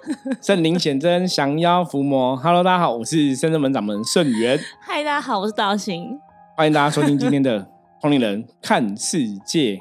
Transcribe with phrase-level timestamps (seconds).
[0.40, 2.36] 圣灵显真，降妖伏魔。
[2.36, 4.58] Hello，大家好，我是深圳门掌门圣元。
[4.80, 6.18] 嗨，大家好，我是道行。
[6.56, 7.60] 欢迎大家收听今天的
[8.00, 9.74] 《同龄人看世界》，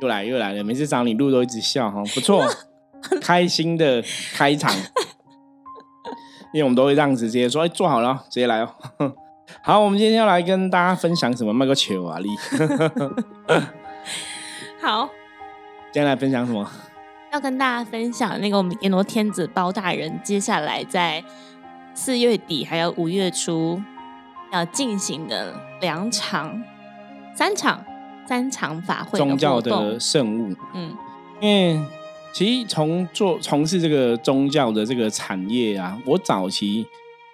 [0.00, 0.64] 又来又来了。
[0.64, 2.44] 每次找你录都一直笑哈，不错，
[3.20, 4.02] 开心的
[4.34, 4.72] 开场。
[6.52, 8.74] 因为我们都会这样子直接说，哎，做好了，直接来哦。
[9.62, 11.52] 好，我们今天要来跟大家分享什么？
[11.52, 12.28] 卖个球啊，力。
[14.80, 15.08] 好，
[15.92, 16.68] 今天来分享什么？
[17.32, 21.22] 要跟大家分享那个我们阎罗天子包大人，接下来在
[21.94, 23.82] 四月底还有五月初
[24.52, 26.62] 要进行的两场、
[27.34, 27.84] 三场、
[28.26, 30.54] 三场法会宗教的圣物。
[30.72, 30.96] 嗯，
[31.40, 31.80] 因为
[32.32, 36.86] 其实从做从事这个宗教的这个产业啊，我早期。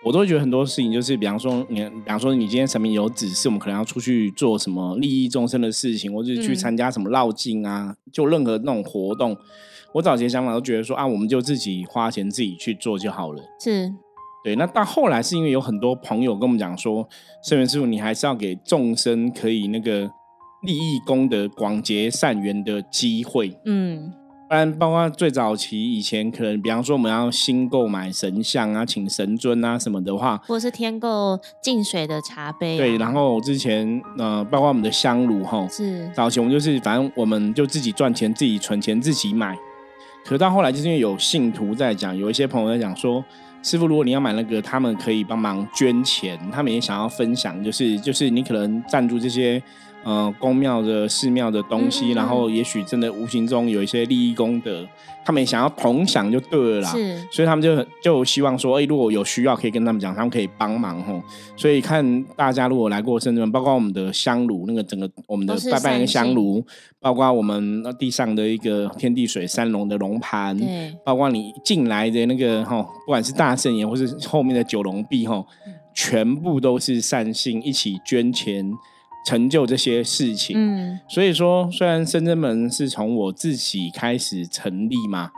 [0.05, 9.37] 我都会觉得很多事情，就是比方说，你比方说，你今天神明有指示，我们可能要出去做什么利益众生的事情，或者去参加什么绕境啊，就任何那种活动，
[9.95, 13.41] 我早期想法都觉得说啊，我们就自己花钱自己去做就好了。
[13.61, 13.93] 是，
[14.43, 14.57] 对。
[14.57, 17.09] 那到后来是因为有很多朋友跟我们讲说，
[17.45, 20.11] 圣元师傅，你还是要给众生可以那个
[20.63, 23.57] 利益功德、广结善缘的机会。
[23.67, 24.13] 嗯。
[24.53, 32.77] 不然，包括最早期以前，可能比方说我们要新购买神像啊，请神尊啊什么的话，或者是添购净水的茶杯。
[32.77, 39.57] 对，然后之前呃，包括我们的香炉哈，是早期我们就是反正我们就自己赚钱，自己存钱，自己买。
[40.23, 43.25] 可到后来，就是因为有信徒在讲，有一些朋友在讲说，
[43.63, 49.63] 师傅，如果你要买那个，他们可以帮忙捐钱，他们也想要分享，就是就是你可能赞助这些。
[50.05, 54.85] 呃，宫庙的寺庙的东西，然后也许真的无形中有一些利益功德，
[55.25, 56.91] 他们想要同享就对了啦。
[56.91, 61.23] 是，所以他们就就希望说，哎，如果有需要，可以跟他们讲，他们可以帮忙吼。
[61.57, 66.65] 所以看大家如果来过深圳，包括我们的香炉，那个整个我们的拜拜的香炉，
[66.99, 70.59] 包括我们地上的一个天地水三龙的龙盘，
[71.05, 75.45] 包括你进来的那个哈，不管是大圣爷或是后面的九龙壁哈，
[75.95, 78.69] 全部都是善信一起捐钱。
[79.25, 85.31] 成就这些事情，嗯，所以说，虽然深圳门是从我自己开始成立嘛，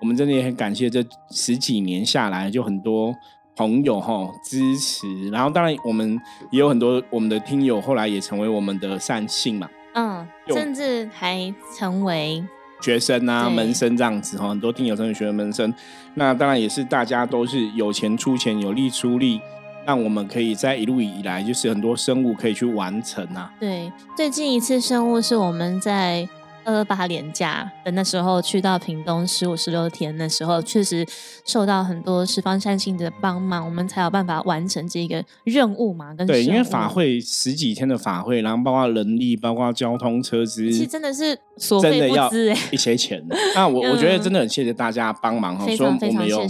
[0.00, 3.12] 我们真的也很感谢这十几年下来，就很多
[3.56, 6.18] 朋友哈支持，然后当然我们
[6.50, 12.44] 也有很多我们的听友后来也成为我们的善信嘛，嗯，甚至还成为
[12.80, 15.74] 学生啊门生这样子哈，很多听友成为学生门生，
[16.14, 19.40] 那当然也是大家都是有钱出钱，有力出力。
[19.84, 23.52] 让我们可以在一路以来，就是很多生物可以去完成啊。
[23.58, 26.28] 对，最近一次生物是我们在。
[26.64, 31.06] 二二八年假的那时候去到屏东十五十六天的时候，确实
[31.44, 36.14] 受到很多十方善信的帮忙，我们才有办法完成这个任务嘛。
[36.14, 43.24] 跟对，因为法会十几天的法会，然后包括人力，包括交通车资，其实真的是所费不赀一些钱。
[43.54, 46.46] 那我我觉得真的很谢谢大家帮忙哈，说我们有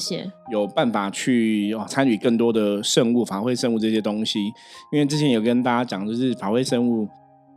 [0.50, 4.40] 有办法去参与更多的圣物、法会圣物这些东西。
[4.92, 7.08] 因为之前有跟大家讲，就是法会圣物。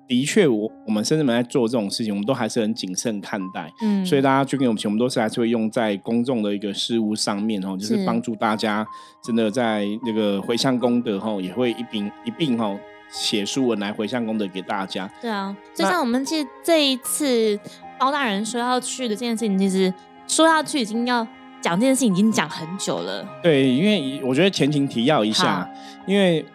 [0.07, 3.71] 的确，我我们甚至们在做这种事情，我们都还是很谨慎看待。
[3.81, 8.85] 嗯，所以大家捐给我们钱，我们都是还是会用在公众的一个事务上面哦，就是帮助大家
[9.23, 12.77] 真的在那个回向功德哈，也会一并一并哈
[13.09, 15.09] 写书文来回向功德给大家。
[15.21, 17.59] 对啊，就像我们其实这一次
[17.99, 19.93] 包大人说要去的这件事情，其实
[20.27, 21.27] 说要去已经要
[21.61, 23.27] 讲这件事情已经讲很久了。
[23.41, 25.67] 对，因为我觉得前情提要一下，
[26.05, 26.45] 因为。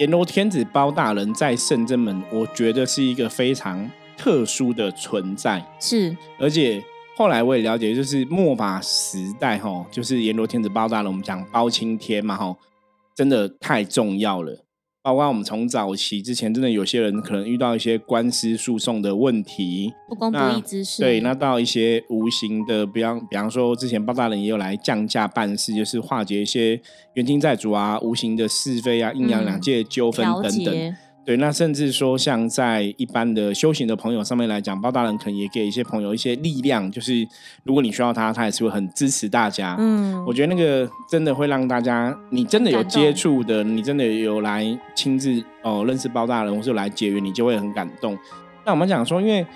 [0.00, 5.62] 阎罗天子包大人在圣真门，我觉得是一个非常特殊的存在。
[5.78, 6.82] 是，而且
[7.14, 12.56] 后来我也了解，就是末法时代，哈，就是阎罗天子包大人，我们讲包青天嘛，哈，
[13.14, 14.64] 真的太重要了。
[15.02, 21.02] 包括我们从早期之前，真的有些人可能遇到一些官司诉讼的问题，不公不义之事。
[21.02, 26.78] 对，那到一些无形的，比方比方说，之前包大人也有来降价办事，就是化解一些
[27.14, 30.94] 冤亲债主啊、无形的是非啊、阴阳两界纠纷等等。
[31.30, 37.24] 对，那甚至说，像在一般的修行的朋友上面来讲，包大人可能也给一些朋友一些力量，就是
[37.62, 39.76] 如果你需要他，他也是会很支持大家。
[39.78, 44.66] 嗯，我觉得那个真的会让大家，你真的有接触的，你真的有来
[44.96, 48.18] 亲自哦认识包大人，或是来结缘，你就会很感动。
[48.66, 49.46] 那我们讲说，因为。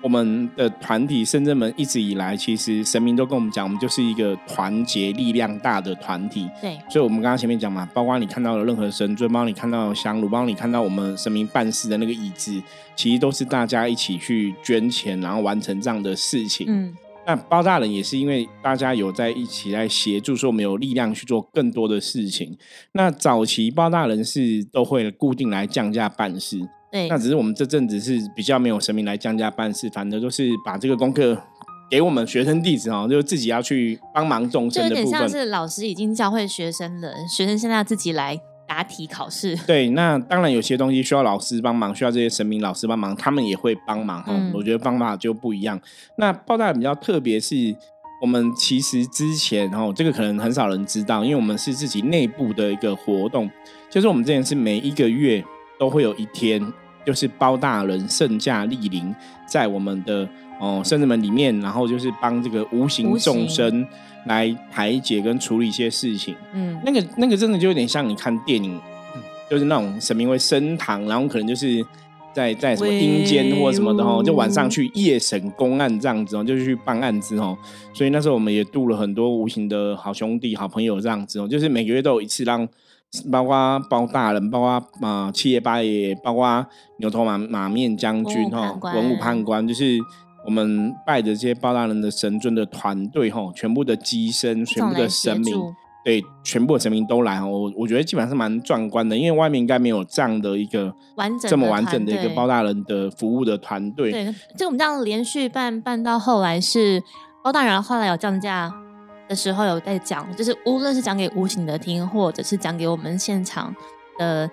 [0.00, 6.48] 我们的团体深圳门一直以来，其实神明都跟我们讲，我们就是一个团结力量大的团体。
[6.60, 12.62] 对，所以，我们刚刚前面讲嘛，包括你看到的任何神尊，包括你看到香炉，包括你看到我们神明办事的那个椅子，
[12.94, 16.66] 其实都是大家一起去捐钱，然后完成这样的事情。
[16.68, 16.94] 嗯，
[17.26, 22.56] 那包大人也是因为大家有在一起来协助，说我们有力量去做更多的事情。
[22.92, 26.60] 那早期包大人是都会固定来降价办事。
[26.90, 31.36] 对，那只是我们这阵子是比较没有神明来降价办事，反正都是把这个功课
[31.90, 35.04] 给我们学生弟子哦，就自己要去帮忙众生的部分。
[35.04, 39.56] 有点像是老师已经教会学生了，学生现在要自己来答题考试。
[39.66, 44.34] 对，那当然有些东西需要老师帮忙，需要这些神明老师帮忙，他们也会帮忙哈。
[44.54, 45.80] 我觉得方法就不一样。
[46.16, 47.54] 那报大比较特别是，
[48.22, 53.50] 我们其实之前哦，这个可能很少人知道，因为我们是自己内部的一个活动，
[53.90, 55.42] 就是我们之前是每一个月
[55.78, 56.72] 都会有一天。
[57.06, 59.14] 就是包大人圣驾莅临
[59.46, 60.28] 在我们的
[60.60, 63.86] 哦圣人门里面，然后就是帮这个无形众生
[64.26, 66.34] 来排解跟处理一些事情。
[66.52, 68.78] 嗯，那个那个真的就有点像你看电影，
[69.48, 71.82] 就是那种神明会升堂，然后可能就是
[72.34, 77.56] 在在什么阴间或什么的哦，就晚上去夜审公案这样子哦，就去办案子哦。
[77.94, 82.68] 所以那时候我们也度了很多无形的好兄弟、好朋友这样子哦，就是每个月都有一次让。
[83.30, 84.68] 包括包大人，包括
[85.00, 86.66] 啊七爷八爷，包括
[86.98, 89.98] 牛头马马面将军哈，文武判官，就是
[90.44, 95.74] 我们拜的这些包大人的神尊的团队哈，全部的机身，全部的神明，
[96.04, 97.46] 对，全部的神明都来哈。
[97.46, 104.12] 我我觉得基本上是蛮壮观的，因为外面应该没有这样的一个完整这么完整的一个包大人的服务的团队。
[104.12, 107.02] 对，就我们这样连续办办到后来是
[107.42, 108.72] 包大人后来有降价。
[109.28, 113.74] 的时候有在讲，就是无论是讲给无形的听，或者是讲给我们现场
[114.18, 114.50] 的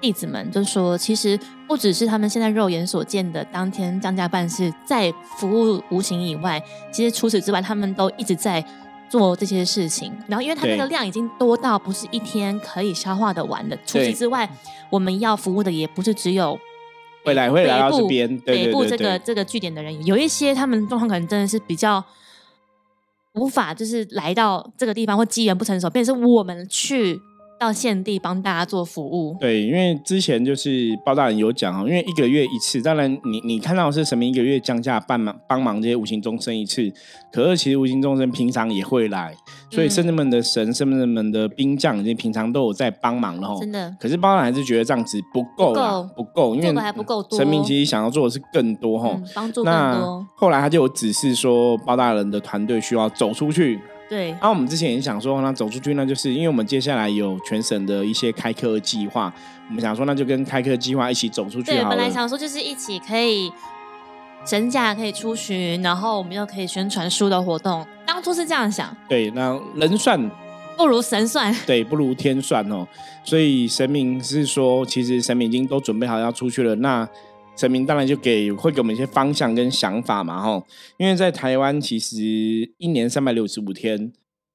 [0.00, 6.62] 弟子们，就说其实不只是他们现在肉眼所见的当天降价办事在服务无形以外，
[6.92, 8.64] 其实除此之外，他们都一直在
[9.08, 10.12] 做这些事情。
[10.28, 13.76] 然后，因为他那个量已经多到不是一天可以消化的完的。
[13.86, 14.48] 除此之外，
[14.90, 16.58] 我们要服务的也不是只有
[17.24, 22.04] 会来会来到这边北部这个这个据点的人，有一些他们状况可能真的是比较。
[23.34, 27.20] 无法就是来到这个地方或机缘不成熟，便是我们去。
[27.60, 36.90] 到现地帮大家做服务，对，因为之前就是包大人有讲啊，因为一个月一次，当然你你看到是神明一个月降价帮忙帮忙这些无形众生一次，
[37.30, 39.34] 可是其实无形众生平常也会来，
[39.70, 43.94] 所以圣人们的神、圣人们的兵将，已经平常都有在帮忙了真的。
[44.00, 45.74] 可是包大人还是觉得这样子不够，
[46.16, 47.38] 不够，因为还不够多。
[47.38, 50.26] 神明其实想要做的是更多哈，帮助更多。
[50.34, 53.78] 后来他就有指示说，包大人的团队需要走出去。
[54.10, 59.32] 对，然后我们之前也想说，那走出去，那就是因为我们接下来有全省的一些开课计划，
[59.68, 61.70] 我们想说，那就跟开课计划一起走出去。
[61.70, 63.52] 对，本来想说就是一起可以
[64.44, 67.86] 神假可以出巡，然后我们又可以宣传书的活动。
[68.04, 68.94] 当初是这样想。
[69.08, 70.20] 对，那人算
[70.76, 72.84] 不如神算，对，不如天算哦。
[73.22, 76.74] 所以神明是说，其实神明已经都准备好要出去了。
[76.76, 77.08] 那
[77.60, 80.64] 神明当然就给会给我们一些方向跟想法嘛，吼，
[80.96, 82.16] 因为在台湾其实
[82.78, 84.10] 一年三百六十五天，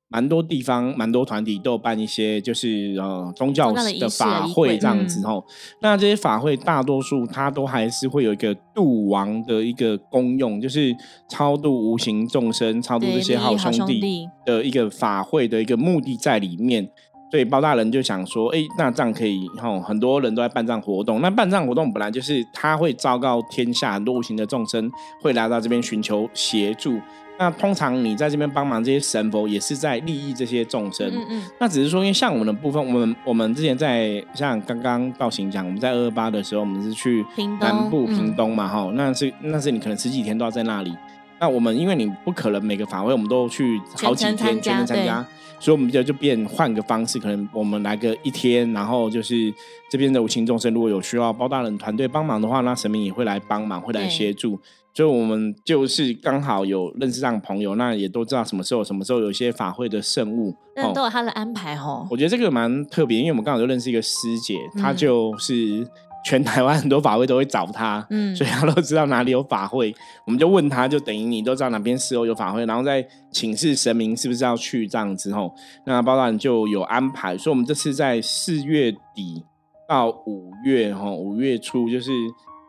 [0.07, 5.45] 蛮多地方蛮多团体都有办一些就是呃宗教的法会这样子，吼。
[5.83, 10.91] 那这些法会大多数它都还是会有一个度亡的一个功用，就是
[11.29, 16.89] 超度无形众生、超度这些好兄弟的一个法会的一个目的在里面。
[17.31, 21.22] 所以包大人就想说，哎，那这样可以哈，很多人都在办这样活动。
[21.22, 24.89] 那办这样活动本来就是他会昭告天下，很多无形的众生
[25.22, 27.00] 会来到这边寻求协助。
[27.38, 31.06] 那通常你在这边帮忙这些神佛，也是在利益这些众生。
[31.10, 31.44] 嗯嗯。
[31.60, 37.25] 那只是说，因为像我们的部分，我们我们之前在像刚刚道行讲，我们在二二八的时候，我们是去
[37.60, 40.95] 南部屏东嘛，哈，那是那是你可能十几天都要在那里。
[41.39, 45.25] 那我们因为你不可能每个法会我们都去好几天全程参加。
[45.57, 49.51] 所以我们就就变换个方式，可能我们来个一天，然后就是
[49.89, 54.60] 这边的无情众生如果有需要包大人团队帮忙的话，那神明也会来帮忙，会来协助。
[54.93, 62.05] 所以我们就是刚好有认识上朋友，那也都知道什么时候、什么时候有一些法会的圣物，那都有他的安排哦。
[62.12, 65.88] 我觉得这个蛮特别，因为我们刚好就认识一个师姐，她就是。
[66.25, 69.94] 全台湾很多法会都会找他，嗯，所以他都知道哪里有法会，
[70.25, 75.53] 我们就问他，就等于你都知道哪边时候有法会，然后再请示神明是不是要去这样之后，
[75.86, 79.44] 那包大人就有安排，所以我们这次在四月底
[79.88, 82.12] 到五月哈，五月初就是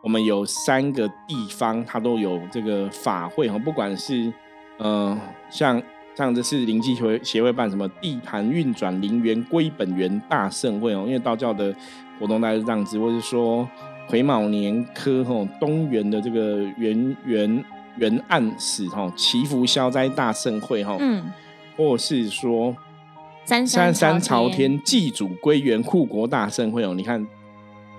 [0.04, 4.30] 我们有三个地方，它都有这个法会哈，不管是
[4.76, 5.82] 呃像
[6.14, 11.74] 像这是灵济协会协会办什么地盘运转灵源归本源大盛会哦，因为道教的。
[12.18, 13.68] 活动大概是这样子，或者说
[14.08, 17.64] 癸卯年科吼东元的这个元元
[17.96, 21.24] 元暗史吼祈福消灾大盛会吼，嗯，
[21.76, 22.76] 或是说
[23.44, 27.24] 三三三朝天祭祖归元护国大盛会哦，你看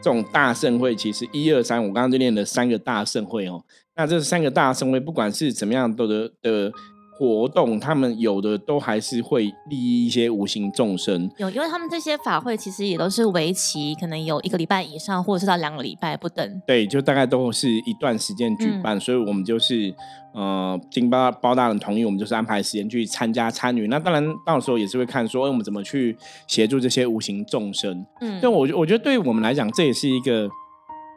[0.02, 3.64] 这种大盛会，其实一二三，我刚刚就念了三个大盛会哦，
[3.96, 6.72] 那这三个大盛会，不管是怎么样的的
[7.18, 11.30] 活动，他们有的都还是会利益一些无形众生。
[11.38, 16.62] 有，因为他们这些法会其实也都是为期可能有一个礼拜以上，或者是到两个礼拜不等。
[16.68, 19.92] 对，就大概都是一段时间举办，所以我们就是
[20.34, 23.88] 呃，经包包大人同意，我们就是安排时间去参加参与。
[23.88, 28.06] 那当然到时候也是会看说，我们怎么去协助这些无形众生。
[28.22, 30.48] 嗯，但我我觉得对于我们来讲，这也是一个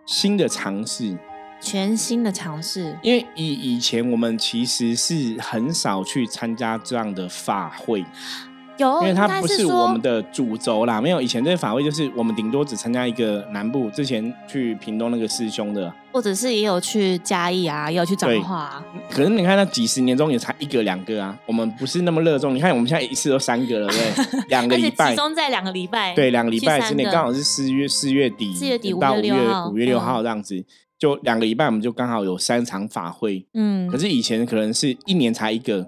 [0.06, 1.18] 新的尝试。
[1.60, 8.04] 全新的尝试，因为以以前我们其实是很少去参加这样的法会，
[8.78, 11.00] 有，因为它不是我们的主轴啦。
[11.00, 18.82] 没有以前这些法会，就是我们顶多只参加一个南部，之前去屏东那个师兄的，或者是也有去嘉义啊，也有去彰化。
[19.10, 22.54] 可是你看那几十年中也才一个两个啊，我们不是那么热衷。
[22.54, 29.34] 你看我们现在一次都三个了，对， 两个礼拜集中在两个礼拜，对，两个礼拜之内刚好是四月四月底，四月底到五月
[29.70, 30.64] 五月六号这样子。
[31.00, 33.46] 就两个礼拜，我们就刚好有三场法会。
[33.54, 35.84] 嗯，可是以前可能是一年才一个，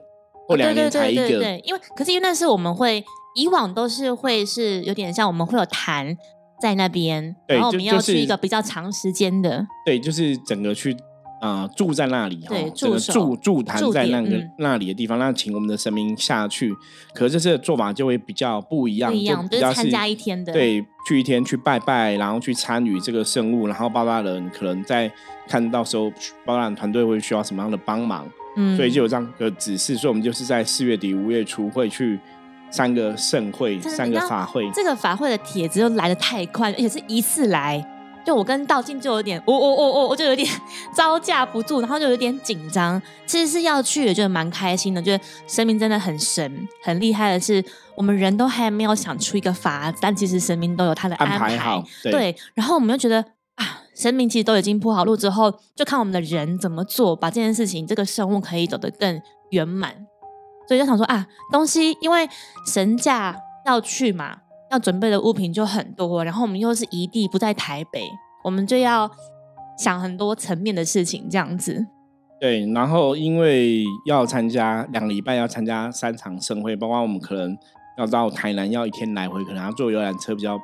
[0.49, 1.29] 或两年才一个。
[1.29, 3.05] 对，因为可是因为那是我们会
[3.37, 6.17] 以往都是会是有点像我们会有谈
[6.63, 9.67] 在那边，然后我们要去一个比较长时间的。
[9.85, 10.97] 对，就是整个去。
[11.43, 16.73] 啊，住在那里哈，这个住住坛在那个那里的地方，那请我们的神明下去。
[17.13, 25.11] 可是这次做法就会比较不一样，不一样，比较参加一天的，对，去一天去拜拜，然后去参与这个圣物，然后包大人可能在
[25.49, 26.09] 看到时候
[26.47, 28.25] 包大人团队会需要什么样的帮忙，
[28.57, 32.21] 嗯，所以就有这样的指示，所以我们就是在四月底五月初会去
[32.71, 34.71] 三个盛会，三个法会。
[34.73, 37.85] 这个法会的帖子又来的太快，而且是一次来。
[38.25, 40.49] 就我跟道静就有点，我我我我我就有点
[40.95, 43.01] 招架不住，然后就有点紧张。
[43.27, 45.03] 其实是要去也觉得蛮开心的。
[45.03, 47.65] 觉得神明真的很神，很厉害的是，
[47.97, 51.83] 我们人都还没有想出一个法子，但其实神明都有他的安排。
[52.05, 53.25] 对，然后我们就觉得
[53.57, 60.07] 啊，神明其实都已经铺好路之后，就看我们的人怎么做，把这件事情这个生物可以走得更圆满。
[60.69, 62.29] 所以就想说啊，东西因为
[62.67, 63.37] 神驾
[63.67, 64.37] 要去嘛。
[64.73, 68.01] 要准备的物品就很多，然后我们又是一地不在台北，
[68.43, 69.09] 我们就要
[69.79, 71.87] 想很多层面的事情，这样子。
[72.41, 77.55] 对，然后因为要参加两个礼拜，要参加三场盛会，包括我们可能
[77.99, 80.59] 要到台南，要一天来回，可能要坐游览车比较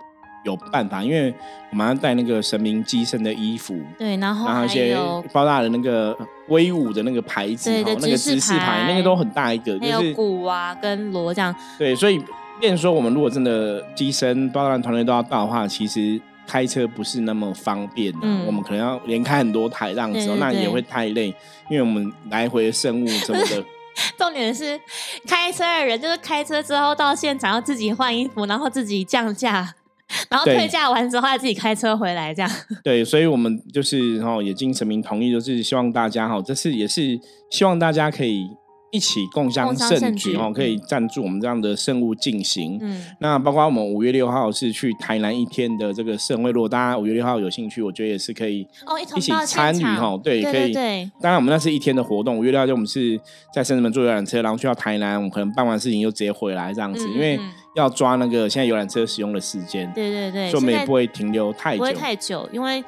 [0.46, 1.32] 有办法，因为
[1.70, 4.96] 我们要带那个神明机身的衣服，对，然后然后一些
[5.34, 6.16] 包大的那个
[6.48, 11.54] 威武的那个牌子，对，那个指示牌，那个都很大一个，还有鼓啊跟锣这样。
[11.76, 12.18] 对，所以。
[12.60, 18.18] 变说，我们如果真的机身包单团队都要到的话，其实开车不是那么方便的。
[18.46, 21.28] 我们可能要连开很多台这样子，那也会太累，
[21.70, 23.64] 因为我们来回的生物什么的。
[24.16, 24.80] 重点是
[25.26, 29.74] 开车的人，就是开车之后到现场要自己换衣服，然后自己降价，
[30.30, 32.50] 然后退价完之后再自己开车回来，这样。
[32.84, 37.18] 对，所以我们就是哈，也经神明同意，就是希望大家哈，这次也是
[37.50, 38.48] 希望大家可以。
[38.90, 42.78] 一起共襄盛举哦，可以赞助我们这样的圣物进行。
[42.80, 50.18] 嗯，那包括我们五月六号是去台南一天的这个圣会，如果大家五月六号有兴趣，我觉得也是可以哦，一起参与哈。
[50.25, 50.73] 对，可以。
[50.73, 52.38] 对当然，我们那是一天的活动。
[52.38, 53.21] 五月六号就我们是
[53.52, 57.38] 在深圳门坐游览车，然后去到台南，我们可能办完事情又直接回来这样子，因为
[57.76, 59.90] 要抓那个现在游览车使用的时间。
[59.95, 62.83] 对对对，所以我们也不会停留太久，不会太久，因为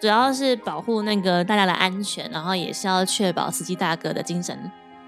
[0.00, 4.56] 主要是保护那个大家的安全，然后也是要确保司机大哥的精神。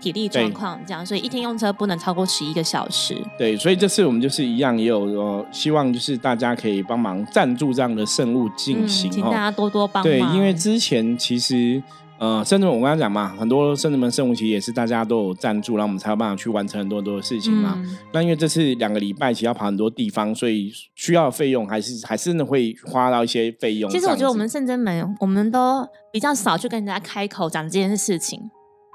[0.03, 3.17] 体力状况这样，所以一天用车不能超过十一个小时。
[3.39, 10.13] 对，所以这次我们就是一样，也有呃，希望就是大家可以帮忙赞助这样的圣物进行，请大家多多帮忙。
[10.13, 11.83] 对，因为之前其实
[12.19, 17.83] 呃，甚至我刚刚讲嘛，很多圣至门圣物其实也是大家都有赞助，然后我们才有办法去完成很多很多的事情嘛。
[18.13, 23.91] 那因为这次两个礼拜其实要跑很多地方，所以需要的费用还是还是真的会花到一些费用。
[23.91, 28.41] 其实我觉得我们圣真门，我们都比较少去跟人家开口讲这件事情。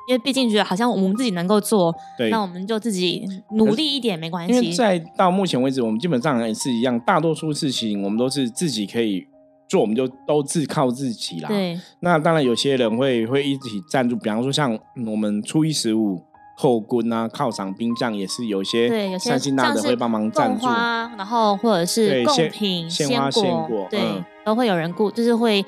[0.07, 4.53] 因为毕竟觉得好像我们自己能够做，对那我们就自己努力一点没关系。
[4.53, 9.27] 因为在到目前为止，我们基本上也是一样，大多数事情我们都是自己可以
[9.67, 11.49] 做，我们就都自靠自己啦。
[11.49, 11.77] 对。
[11.99, 16.23] 那当然有些人会会一起赞助，比方说像我们初一十五
[16.55, 24.01] 后 quân 啊、犒赏兵将也是有些对有些善心大的会帮忙赞助，然后或者是贡品、鲜花、鲜果，对，
[24.45, 25.61] 都会有人雇，就是会，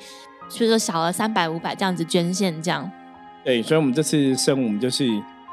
[0.56, 2.90] 比如说小额三百、五百这样子捐献这样。
[3.44, 5.06] 对，所以，我们这次生物，我们就是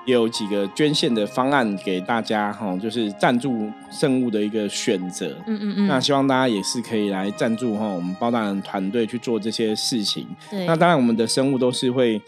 [0.06, 5.36] 也有几个捐献的方案给大家哈，就是赞助圣物的一个选择。
[5.48, 5.88] 嗯嗯嗯。
[5.88, 10.28] 那希望大家也是可以来赞助哈，我们包大人团队去做这些事情。
[10.50, 10.66] 对。
[10.66, 12.22] 那当然，我们的生物都是会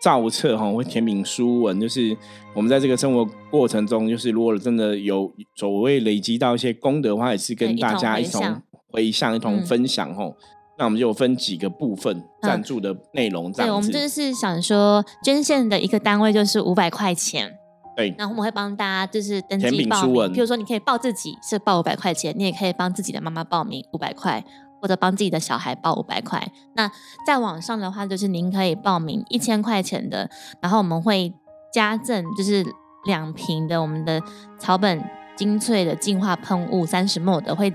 [0.00, 2.16] 造册哈，会填名书文，就是
[2.54, 10.32] 我们在这个生活过程中，就是如果真的有所谓累积到一些功德的话，也是跟大家一同回向、一同分享哈。
[10.80, 13.70] 那我们就分几个部分赞助的内容，这样子。
[13.70, 17.54] 对，我们就是想说，捐献的一个单位就是五百块钱。
[17.94, 24.42] 对，然后我们会帮大家就是登记报名，比如说你可以报自己是报五百块钱，你也可以帮自己的妈妈报名五百块，
[24.80, 26.50] 或者帮自己的小孩报五百块。
[26.74, 26.90] 那
[27.26, 30.30] 在网上的话，就是您可以报名一千块钱的，
[30.62, 31.34] 然后我们会
[31.74, 32.64] 加赠就是
[33.04, 34.18] 两瓶的我们的
[34.58, 35.04] 草本
[35.36, 37.70] 精粹的净化喷雾三十 ml 的会。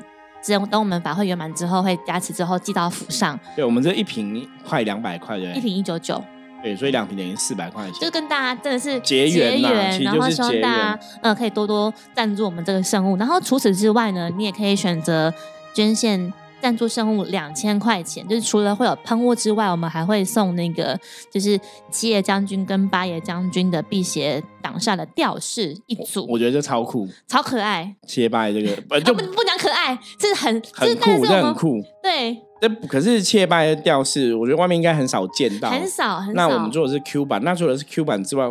[0.48, 3.40] 等我们法会圆满之后，会加持之后寄到府上。
[3.56, 6.24] 对，我们这一瓶快两百块对，一瓶一九九。
[6.62, 7.94] 对，所以两瓶等于四百块钱。
[8.02, 9.62] 就跟大家真的是结缘
[10.02, 13.16] 然后希望大家呃可以多多赞助我们这个圣物。
[13.18, 15.34] 然后除此之外呢，你也可以选择
[15.74, 16.34] 捐献。
[16.66, 21.00] 赞助圣物两千块钱，就是除了会有喷雾之外，我们还会送那个
[21.32, 21.60] 就是
[21.92, 26.26] 七爷将军跟八爷将军的辟邪挡煞的吊饰一组。
[26.28, 27.96] 我觉得这超酷，超可爱。
[28.08, 31.80] 七爷八爷这个不不不讲可爱，这是很很酷，这很酷。
[32.02, 36.34] 对，这可是七爷八爷的吊饰，我觉得外面应该很少见到，很少很少。
[36.34, 38.48] 那我们做的是 Q 版，那除了是 Q 版之外，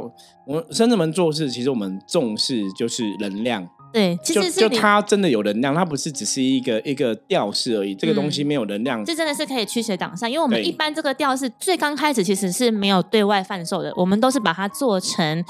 [0.47, 3.69] 我们深圳门做事其实我们重视就是能量。
[3.95, 7.95] 对，就就它真的有能量，它不是只是一个一个吊饰而已。
[7.95, 10.27] 这个东西没有能量，这真的是可以驱邪挡煞。
[10.27, 15.45] 因为我们一般这个吊饰最刚开始其实是没有对外贩售的，我们都是把它做成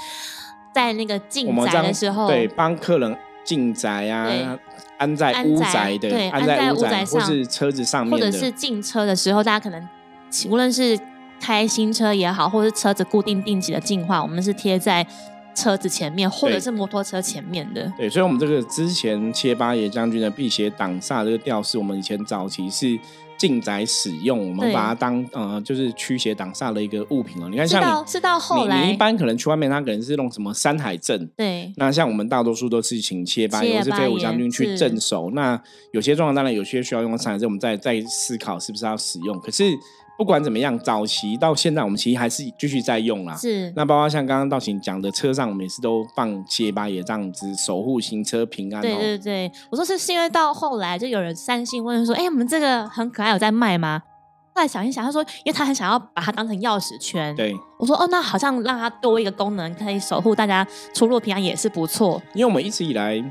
[0.75, 4.29] 在那个进宅的时候，对，帮客人进宅啊，
[4.99, 9.89] 安在屋宅的，对，安在屋宅上，或是车子上面，或者是进车的时候，大家可能
[10.47, 10.95] 无论是
[11.41, 15.03] 开新车也好，或者是车子固定定期的净化，我们是贴在。
[15.55, 17.91] 车子前面，或者是摩托车前面的。
[17.97, 22.99] 对，所以，我们这个之前切八爷将军的辟邪挡煞这个吊饰，我们以前早期是
[23.37, 27.47] 进宅使用，我们把它当呃，就是驱邪挡煞的一个物品哦。
[27.49, 31.29] 你看，像你是到后来，你一般可能去外面，他可能是弄什么山海镇。
[31.35, 31.73] 对。
[31.77, 35.31] 那像我们大多数都是请切八爷，或是飞虎将军去镇守。
[35.31, 35.59] 那
[35.91, 39.39] 有些状况，当然有些需要用山海镇，我们再再思考是不是要使用。
[39.39, 39.63] 可是。
[40.17, 43.35] 不管怎么样，早期到现在，我们其实还是继续在用啦。
[43.35, 43.71] 是。
[43.75, 48.81] 那包括像刚刚道晴讲的，车上我们也是都放七八爷这样子守护行车平安。
[48.81, 54.01] 对对对，我说是是因为到后来就有人三信问说：“哎，我们这个很可爱，有在卖吗？”
[54.55, 57.53] 后来想一想，他说：“因为他很想要把它当成钥匙圈。”对。
[57.77, 63.21] 我说：“哦，那好像让它多一个功能，可以守护大家出入平安也是不错。”因为我们一直以来。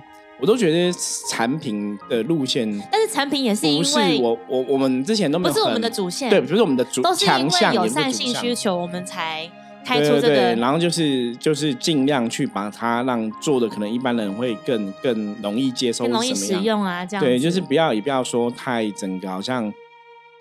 [0.41, 0.93] 我都觉得
[1.29, 9.49] 产品的路线，但是产品也是因为我我我们之前都没有不是我们的主线，对，不是我们的主强项，有善性需求，我们才
[9.85, 10.55] 开出这个。
[10.57, 19.73] 然后就是就是尽量去把它让做的可能一般人会更更容易接受，容易使用啊，这样对，就是不要也不要说太整个好像。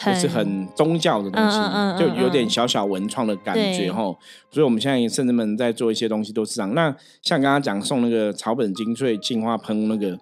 [0.05, 1.57] 就是很宗教的东西，
[1.99, 4.03] 就有点小小文创的感觉哈。
[4.51, 6.73] 所以我们现在甚至们在做一些东西都是这样。
[6.73, 10.17] 那像刚刚讲送那个草本精粹净化喷那个，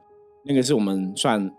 [0.45, 1.51] 那个是我们算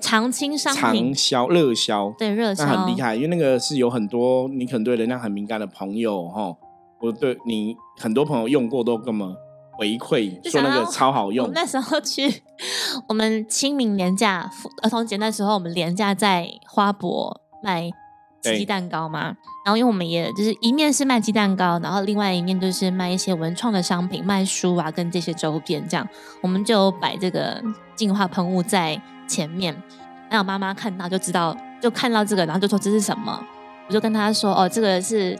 [0.00, 3.14] 常青商品，长销热销，对热销，那很厉害。
[3.14, 6.54] 因为那个是有很多你可能对能量很敏感的朋友哈，
[7.00, 9.28] 我对你很多朋友用过都根本
[9.78, 11.50] 回馈说那个超好用。
[11.52, 12.42] 那时候去
[13.08, 14.50] 我们清明年假
[14.82, 17.42] 儿童节那时候，我们年假在花博。
[17.62, 17.90] 卖
[18.42, 26.08] 鸡蛋糕嘛，然后因为我们也就是一面是卖鸡蛋糕，然后另外一面就是卖一些文创的商品，卖书啊跟这些周边这样，
[26.40, 27.60] 我们就摆这个
[27.96, 29.76] 净化喷雾在前面，
[30.30, 33.44] 让妈妈看到就知道，就看到这个，然后就说这是什么，
[33.88, 35.36] 我就跟他说哦，这个是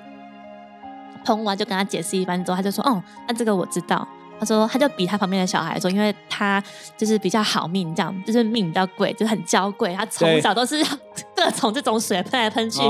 [1.25, 4.07] 喷雾啊，就跟他解释一番之后，他就说哦，那这个我知道。
[4.38, 6.62] 他说，他就比他旁边的小孩说，因为他
[6.96, 9.94] 就是比较好命，这样就是命比较贵，就很娇贵。
[9.94, 10.85] 他从小都是
[11.35, 12.81] 各种这种水喷来喷去，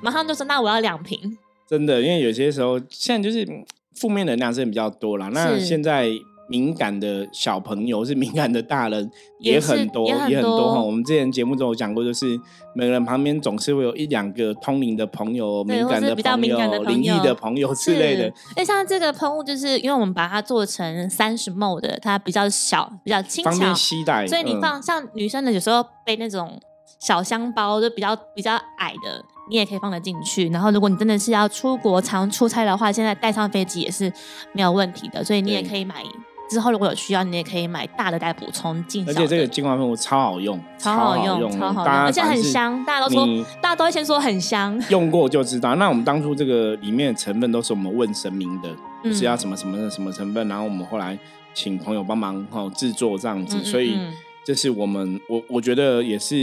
[0.00, 3.46] 马上就说：“那我要两瓶。”真的，因为有些时候现在就是
[3.94, 5.30] 负面能量是比较多了。
[5.30, 6.10] 那现在。
[6.48, 10.80] 敏感的小朋友是敏感的大人 也很多也很多哈。
[10.80, 12.38] 我们之前节目中有讲过，就是
[12.74, 18.32] 每个人旁边总是会有一两个通灵的朋友、敏感的朋友、灵异的朋友之类的。
[18.56, 24.26] 哎，像这个喷雾，就是因为我们把它做成三十 ml 的，它比较小，比较轻巧，携带。
[24.26, 26.60] 所以你放像女生的，有时候背那种
[27.00, 30.48] 小香包，就比较比较矮的，你也可以放得进去。
[30.48, 34.12] 然后，如果你真的是要出国常出差的话，现在带上飞机也是
[34.52, 35.22] 没有问题的。
[35.22, 36.02] 所以你也可以买。
[36.48, 39.04] 之后如果有需要，你也可以买大的来补充进。
[39.08, 42.84] 而且这个精华喷雾超好用，超好用，超好用，而且很香。
[42.84, 43.26] 大家都说，
[43.60, 45.74] 大家都会先说很香，用过就知道。
[45.76, 51.18] 那我们当初这个里面的成分都是我们问神明的，是要什么什么的什么成分，然后我们后来
[51.54, 53.98] 请朋友帮忙哈制作这样子，所以
[54.44, 56.36] 这是我们我我觉得也是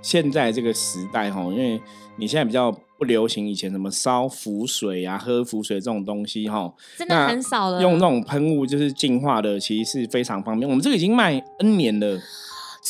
[0.00, 1.80] 现在这个时代哈，因为
[2.16, 2.74] 你现在比较。
[2.98, 7.80] 不流行以前什么烧符水啊、喝符水这种东西哈，真的很少了。
[7.80, 10.68] 用那种喷雾就是净化的，其实是非常方便。
[10.68, 12.20] 我们这个已经卖 N 年了，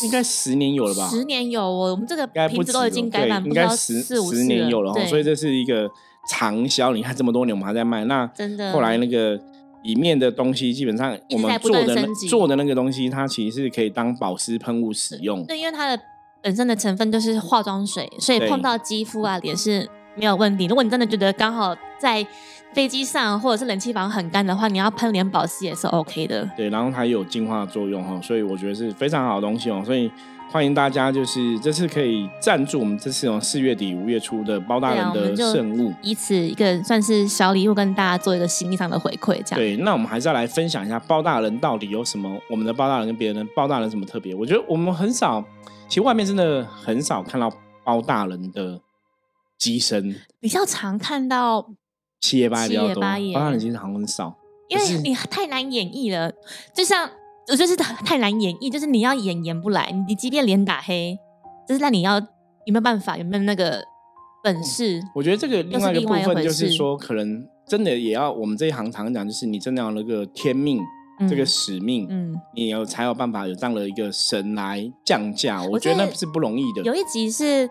[0.02, 1.06] 应该十年有了吧？
[1.10, 5.90] 十年有哦，我们这个瓶子都已经改版，应该十四五十年有了，所以这是一个
[6.30, 6.94] 长销。
[6.94, 9.38] 你看这么多年我们还在卖，那真的后来那个
[9.82, 15.44] 里面的东西基本上我们做的做的那个东西，它其实是可以当保湿喷雾使用。
[15.44, 16.02] 对，因为它的
[16.42, 20.66] 本身的成分就是化妆水，所以碰到肌肤啊脸是没有问题。
[20.66, 22.26] 如果你真的觉得刚好在
[22.74, 26.48] 飞机上或者是冷气房很干的话，你要喷脸保湿也是 OK 的。
[26.56, 29.82] 对，然后它也有净化作用哈，所以我觉得是非常好的东西哦。
[29.84, 30.10] 所以
[30.50, 39.34] 欢迎大家，就是这次可以赞助我们这次从四月底五月初的包大人的圣物，以此一个算是小礼物跟大家做一个心意上的回馈。
[39.44, 42.38] 这样对，那我们还是要来分享一下包大人到底有什么？
[42.50, 44.34] 我们的包大人跟别人的包大人什么特别？
[44.34, 45.42] 我觉得我们很少，
[45.88, 47.50] 其实外面真的很少看到
[47.82, 48.80] 包大人的
[49.58, 51.74] 机身，比较常看到。
[52.20, 54.36] 七爷八爷比较多，包大人其实好像很少，
[54.68, 56.32] 因为你太难演绎了。
[56.74, 57.08] 就像
[57.46, 61.16] 我就是太难演绎，就是你要演演不来，你即便脸打黑，
[61.68, 63.84] 就是那你要有没有办法，有没有那个
[64.42, 65.00] 本事？
[65.14, 70.80] 我觉得这个另外一个部分就是说，可能真的也要我们这一行常讲，就是你真的要那个天命，
[71.30, 75.62] 这个使命，嗯，你有才有办法有这样的一个神来降价。
[75.62, 76.82] 我觉得那是不容易的。
[76.82, 77.70] 有一集是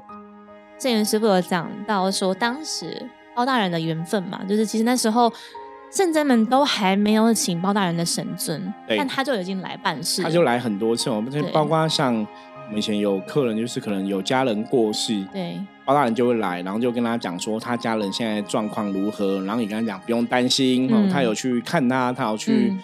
[0.77, 3.09] 郑元师傅有讲到说，当时。
[3.35, 5.31] 包大人的缘分嘛，就是其实那时候
[5.91, 11.07] 圣真们都还没有请包大人的神尊，但他就已经来办事，他就来很多次。
[11.11, 22.75] 我们包括像我们以前有客人，就是可能有家人过世，对，包大人就会来，然后就跟他讲说他家人现在状况如何，然后你跟他讲不用担心，哦，他有去看他，他有去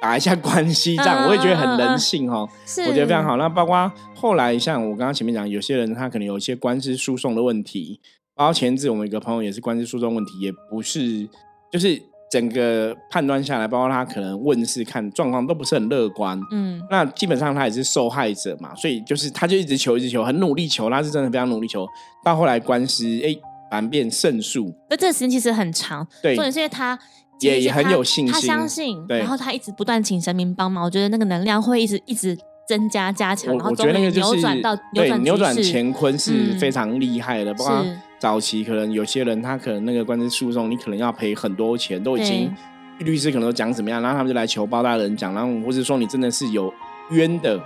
[0.00, 2.48] 打一下关系，这样我也觉得很人性哦，
[2.86, 3.36] 我觉得非常好。
[3.36, 8.00] 那包括后来像我刚刚前面讲，有些人他可能有一些官司诉讼的问题。
[8.34, 11.28] 包括前阵我们一个朋友也是官司诉讼问题，也不是，
[11.72, 21.84] 就是整个判断下来，包括他可能问世看状况都不是很乐观，嗯，那基本上他也是受害者嘛，所以就是他就一直求一直求，很努力求，他是真的非常努力求，
[22.24, 23.34] 到后来官司哎
[23.72, 26.96] 反变胜诉，那这个时间其实很长，对，重点是因为他
[27.40, 37.84] 也也很有信心，他相信，然后他一直不断请神明帮忙，我觉得那个能量会一直一直增加加强，然后觉得那个扭转到对扭转乾坤是非常厉害的，包括。
[38.20, 42.52] 早期可能有些人他可能那个官司诉讼，你可能要赔很多钱，都已经
[42.98, 46.74] 律师可能都讲怎么样，然后他们就来求包大人讲，然后或者说你真的是有
[47.10, 47.56] 冤的，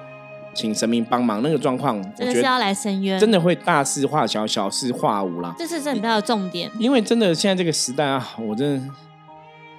[0.52, 1.40] 请神明帮忙。
[1.42, 5.54] 那个状况，真的是要来伸冤，真的会大事化小，小事化无啦。
[5.58, 6.70] 这是很大的重点。
[6.78, 8.94] 因为真的现在这个时代啊，我真的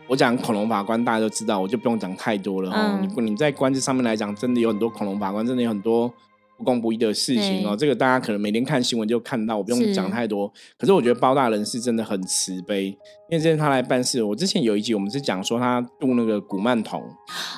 [0.08, 3.00] 我讲恐龙法官大家都知道，我就不用讲太多了哈。
[3.02, 6.13] 你你在官司上面来讲，真的有很多恐龙法官，真的有很多。
[6.56, 10.48] 不公不义的事情哦，这个大家可能每天看新闻就看到，我不用讲太多。
[10.78, 12.86] 可是我觉得包大人是真的很慈悲，
[13.28, 17.02] 因为之前他来办事，我之前有一集我们是讲说他渡那个古曼童。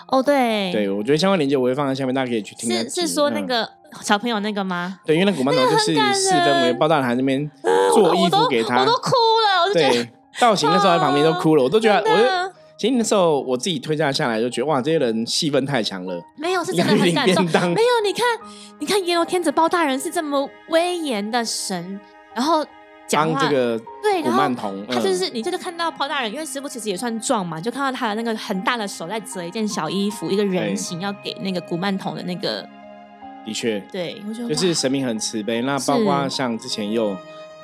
[0.07, 2.71] 哦，对，对我觉得相关链接我会放在下面，大家可以去听。
[2.71, 3.69] 是是说那个
[4.01, 5.01] 小朋友那个吗？
[5.05, 7.51] 对，因为那古曼童就是 四分为包大人还那边
[7.93, 9.73] 做衣服给他， 我都哭了。
[9.73, 12.53] 对，造型的时候在旁边都哭了，我都觉得我。
[12.77, 16.21] 其实那时候我自己推荐下来就觉得哇，这些人戏份太强了。
[16.35, 17.45] 没有，是真的很感动。
[17.71, 18.25] 没有，你看，
[18.79, 21.97] 你看阎罗天子包大人是这么威严的神，
[22.33, 22.65] 然后
[23.07, 32.61] 讲这个对，古曼童，他就是你这就看到包大人，因为师傅其实也算壮嘛，就看到他的那个很大的手在折一件小衣服，一个人形要给那个古曼童的那个。
[33.45, 35.61] 的确，对，就是神明很慈悲。
[35.61, 37.15] 那包括像之前又。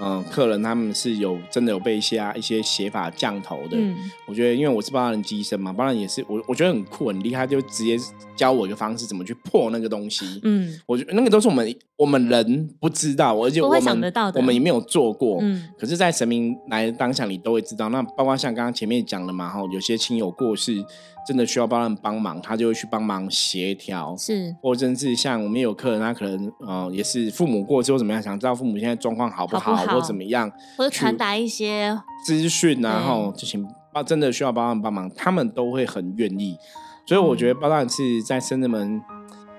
[0.02, 3.78] 嗯，客人他们是有真的有被一些一些写法降头的。
[3.78, 7.98] 嗯，我觉得因为我是帮人机身嘛，帮人也是我我觉得很酷很厉害，就直接
[8.36, 10.40] 教我一个方式怎么去破那个东西。
[10.44, 15.38] 嗯，我觉得那个都是我们我们人不知道，而且我们我们也没有做过。
[15.42, 17.90] 嗯，可是，在神明来当下，你都会知道。
[17.90, 20.84] 那包括像刚刚前面讲的嘛，哈，有些亲友过世。
[21.28, 36.58] 真的需要帮人帮忙，他就会去帮忙协调，是，或者是像我们有客人，他可能呃也是父母过之后怎么样，想知道父母现在状况好不好，或怎么样，或者传达一些资讯，然后就请帮真的需要帮人帮忙，他们都会很愿意。
[37.06, 39.02] 所以我觉得包大人是在深圳门，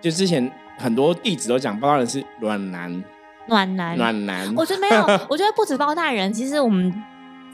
[0.01, 3.05] 就之前很多弟子都讲包大人是暖男，
[3.47, 4.55] 暖男，暖男。
[4.57, 6.93] 我觉得没有， 我觉得不止包大人，其实我们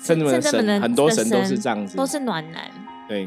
[0.00, 2.62] 深圳门的很多神都是这样子，都是暖男，
[3.08, 3.26] 对。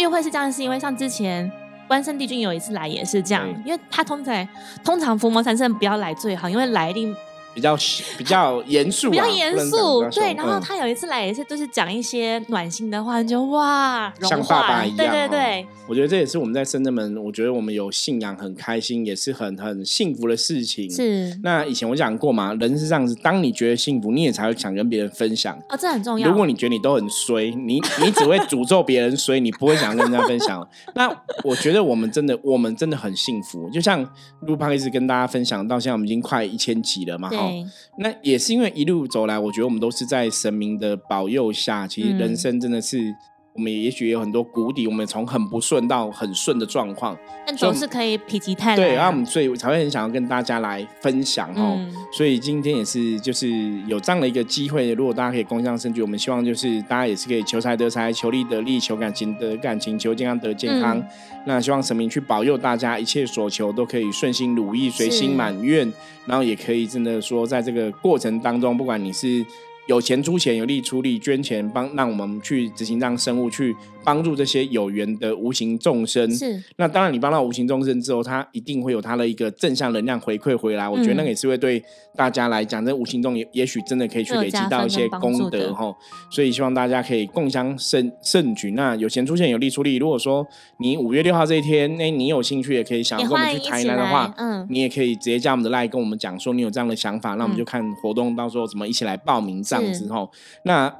[0.00, 1.50] 因为会是这样，是因为像之前
[1.86, 4.48] 关圣帝君有一次来也是这样，因为他通常
[4.82, 7.14] 通常伏魔三圣不要来最好，因为来一定。
[7.52, 7.76] 比较
[8.16, 10.32] 比较严肃，比较严肃，对。
[10.34, 14.96] 然后他有一次来也是，就是讲一些暖心的话，就哇，像爸爸一样。
[14.96, 20.90] 对对对，我觉得这也是我们在深圳门，我觉得我们有信仰很开心，也是很很幸福的事情。
[20.90, 21.36] 是。
[21.42, 25.58] 那以前我讲过嘛，人是这样子，当你觉得幸福，你也才会想跟别人分享。
[25.68, 26.28] 哦，这很重要。
[26.28, 30.66] 如果你觉得你都很衰，你你只会诅咒别人衰， 你不会想跟人家分享。
[30.94, 31.10] 那
[31.42, 33.68] 我觉得我们真的，我们真的很幸福。
[33.70, 34.08] 就像
[34.42, 37.50] 陆胖一直跟大家分享，到现在我们已经快一千集了嘛，哈。
[37.98, 43.14] 那也是因为一路走来，我觉得我们都是在神明的保佑下，其实人生真的是
[43.52, 48.76] 我们也许有很多谷底，我们从很不顺到很顺的状况，但总是可以否极泰来。
[48.76, 51.78] 对，然后我们所以才会很想要跟大家来分享哦。
[52.12, 53.48] 所以今天也是就是
[53.88, 61.02] 有这样的一个机会，如果大家可以共享盛举，我们希望就是大家也是可以求财得财，求利得利，求感情得感情，求健康得健康。
[61.44, 65.92] 那希望神明去保佑大家，一切所求都可以顺心如意，随心满愿。
[66.24, 69.44] 然后也可以真的说，在这个过程当中，不管你是。
[69.90, 76.30] 有钱出钱，有力出力，捐钱帮让我们去执行让生物去帮助这些有缘的无形众生。
[76.30, 80.88] 是，那当然你帮到无形众生之后，他一定会有他的一个正向能量回馈回来。
[80.88, 81.82] 我觉得那个也是会对
[82.16, 85.94] 大家来讲，这无形中也也许真的可以去累积到一些功德哈。
[86.30, 88.72] 所以希望大家可以共襄盛盛举。
[88.72, 89.96] 那有钱出钱，有力出力。
[89.96, 90.46] 如果说
[90.78, 99.92] 你五月六号这一天，那你有兴趣也可以想跟我们去台南的话，嗯，你也可以直接加我们的 line 跟我们讲说你有这样的想法，那我们就看活动到时候怎么一起来报名这样。
[99.92, 100.30] 之后，
[100.64, 100.92] 那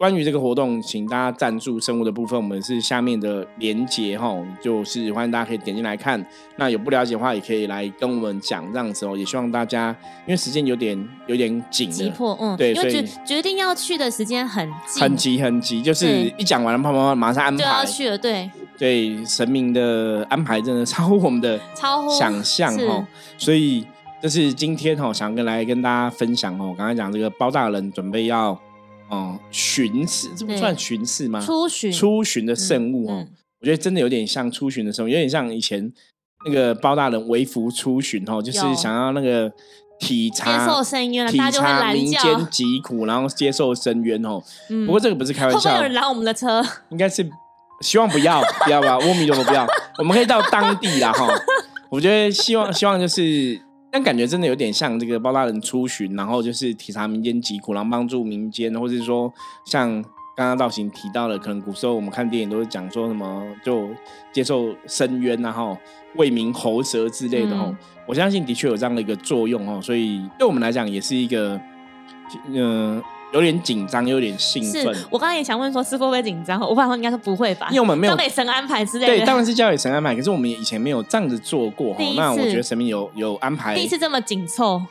[0.00, 6.24] 关于这个活动，请大家赞助生物的部分，我们是下面的连接哈，就是欢迎大家可以点进来看。
[6.56, 9.14] 那有不了解的话，也可以来跟我们讲这样子哦。
[9.14, 9.94] 也希望大家，
[10.26, 23.86] 因为时间有点有点紧，急迫，嗯，对，所以决定要去的时间很急，很急很急，就是一讲完了，啪啪啪，马上安排就要去了，对，对，神明的安排真的超乎我们的超乎想象哈，所以。
[24.22, 26.74] 这是今天哈，想跟来跟大家分享哦。
[26.76, 28.52] 刚才讲这个包大人准备要
[29.10, 31.40] 哦巡视，这不算巡视吗？
[31.40, 33.26] 出巡出巡的圣物哦，
[33.60, 35.92] 我觉得真的有点像出巡的时候，有点像以前
[36.46, 39.52] 那个包大人微服出巡哦，就是想要那个
[39.98, 44.42] 体察接受深渊，体察民间疾苦，然后接受深渊哦。
[44.86, 46.64] 不过这个不是开玩笑，会有人拦我们的车？
[46.90, 47.28] 应该是
[47.80, 48.94] 希望不要，不要吧？
[48.94, 49.66] 阿弥陀佛，不要。
[49.98, 51.26] 我们可以到当地啦哈。
[51.90, 53.60] 我觉得希望希望就是。
[53.90, 59.32] 但感觉真的有点像这个包大人出巡，然后就是体察民间疾苦，然后帮助民间，或者是说
[59.64, 59.90] 像
[60.36, 63.88] 刚刚道行提到的，可能古时候我们看电影都是讲说什么就
[64.32, 65.76] 接受深渊，然后
[66.16, 67.76] 为民喉舌之类的哦。
[68.06, 71.60] 我相信的确有这样的一个作用哦，所以对我们来讲也是一个
[72.48, 73.02] 嗯。
[73.32, 74.86] 有点紧张，有点兴奋。
[75.10, 76.60] 我刚刚也想问说，师傅会不会紧张？
[76.60, 79.16] 我爸说应该说不会吧，因为我们没有交给神安排之类的。
[79.18, 80.14] 对，当然是交给神安排。
[80.14, 82.04] 可是我们以前没有这样子做过哈。
[82.16, 84.82] 那我觉得神明有有安排，第一次这么紧凑。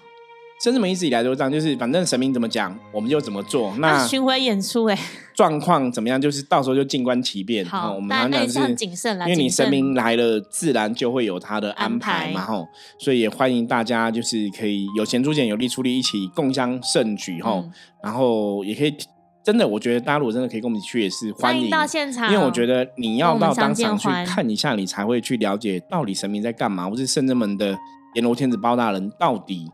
[0.61, 3.73] 甚至们一直以来都是这样，就是反正神明怎么讲，我们就怎么做。
[3.77, 4.99] 那巡回演出哎，
[5.33, 6.19] 状况怎么样？
[6.19, 7.65] 就是到时候就静观其变。
[7.65, 12.41] 好，我们常讲是谨慎来，因为你神明来了，自然就会有他的安排嘛。
[12.41, 12.67] 吼，
[12.99, 17.41] 所以也欢迎大家，就是可以有钱出钱，有力出力，一起共襄盛举。
[17.41, 17.63] 吼，
[18.03, 18.93] 然后也可以
[19.41, 22.29] 真的，我觉得大家如果真的可以跟我们一起去，也是欢迎到现场。
[22.33, 27.77] 因为我觉得你要到当场去看一下，你才会去了解到底神明在干嘛，或是圣人们的
[28.15, 29.71] 阎罗天子包大人到底。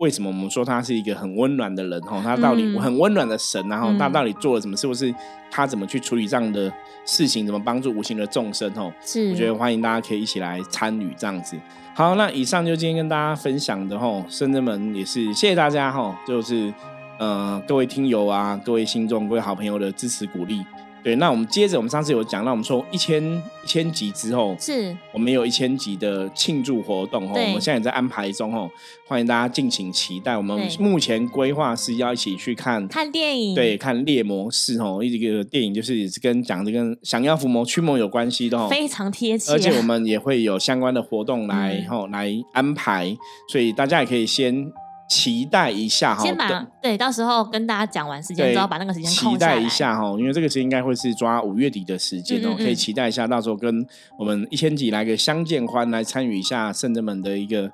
[0.00, 2.00] 为什么我们说他是一个很温暖的人？
[2.02, 4.74] 哈，他到底很温暖的神，然后他到底做了什么？
[4.74, 5.14] 是不是
[5.50, 6.72] 他怎么去处理这样的
[7.04, 7.44] 事情？
[7.44, 8.72] 怎么帮助无形的众生？
[8.76, 11.54] 哦，是，我觉得欢迎大家可以一起来参与这样子。
[11.94, 16.72] 好，那以上就今天跟大家分享的哈，圣人们也是谢谢大家哈，就是
[17.18, 20.64] 呃各位听友啊，各位信众，各位好朋友的支持鼓励。
[21.02, 23.22] 对，那我们接着，我们上次有讲到，我们说一千
[23.64, 27.32] 一千集之后，是我们有一千集的庆祝活动哦。
[27.34, 28.70] 我们现在也在安排中哦，
[29.06, 30.36] 欢迎大家敬请期待。
[30.36, 39.52] 我们目前规划是要一起去看看电影，对，看《猎魔士》哦，一个电影就是也是跟讲这跟想要伏魔驱魔有关系的哦，非常贴切。
[39.52, 43.16] 而且我们也会有相关的活动来哦来安排，
[43.48, 44.70] 所以大家也可以先。
[45.10, 46.48] 期待一下哈，先把
[46.80, 53.84] 对，到时候跟大家讲完时间之后，把那个时间期待一下哈，因为这个时间应该会是抓五月底的时间哦，可以期待一下，到时候跟
[54.16, 57.68] 我们一千几来个相见欢，来参与一下圣人们的一个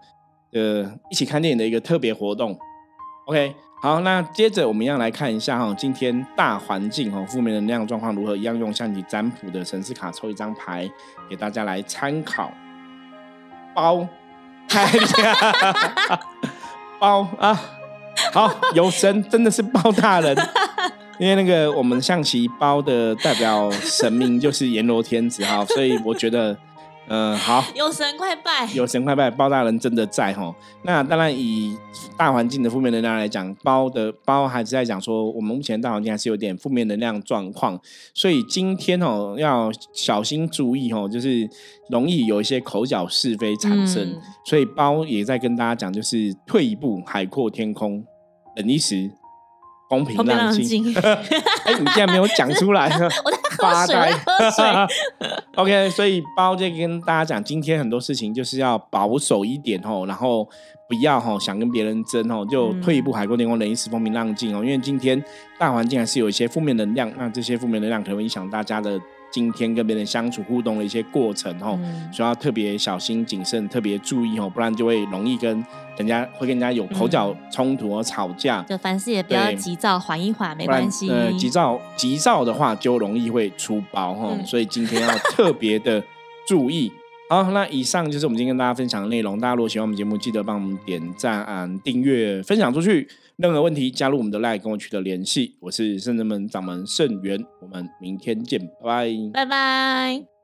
[0.55, 2.59] 呃一起看电影的一个特别活动。
[3.27, 8.35] OK，好，那接着我们要来看一下哈，今天大环境哈，负面能量状况如何？
[8.35, 10.91] 一样用象棋占卜的神士卡抽一张牌
[11.29, 12.51] 给大家来参考。
[13.75, 14.09] 包，
[14.67, 16.19] 太厉害！
[16.99, 17.61] 包啊，
[18.33, 20.37] 好有神，真的是包大人，
[21.19, 26.57] 因为那个我们象棋包的代表神明就是阎罗天子哈，所以我觉得。
[27.09, 30.55] 嗯，好， 有神快拜，有神快拜，包大人真的在哈。
[30.83, 31.77] 那当然，以
[32.17, 37.81] 大环境的负面能量来讲，包的包还是在讲说，我们目前大环境还是有点负面能量状况，
[38.13, 41.49] 所以今天哦要小心注意哦，就是
[41.91, 44.21] 容易有一些口角是非产生。
[44.45, 48.05] 所以包也在跟大家讲，就是退一步，海阔天空，
[48.57, 49.11] 等一时，
[49.89, 50.93] 公平浪静。
[50.97, 52.91] 哎，你竟然没有讲出来。
[53.59, 54.13] 发呆。
[54.13, 54.65] 喝水。
[55.57, 60.45] OK，所以包就跟大家讲，今天很多事情就是要保守一点哦，然后
[60.89, 64.65] 不要哈想跟别人争哦，就退一步海阔天空，忍一时风平浪静哦。
[64.65, 65.23] 因为今天
[65.59, 69.01] 大环境还是有一些负面能量，那这些负面能量可能会影响大家的。
[69.31, 71.79] 今天跟别人相处互动的一些过程哦，
[72.13, 75.65] 需要特别小心谨慎，特别注意哦，不然就会容易跟
[75.99, 78.63] 人家会跟人家有口角冲突和吵架。
[78.63, 81.11] 就凡事也不要急躁，缓一缓没关系。
[81.11, 86.03] 呃，急躁急躁的话就容易会出包哈，所以今天要特别的
[86.47, 86.93] 注意。
[87.29, 89.39] 好，那以上就是我们今天跟大家分享的内容。
[89.41, 93.09] 大家如果喜欢我们节目，记得帮我们点赞、订阅、分享出去。
[93.37, 95.57] 任何问题，加入我们的 LINE 跟我取得联系。
[95.61, 100.36] 我是圣人门掌门圣元，我们明天见，拜拜，拜拜。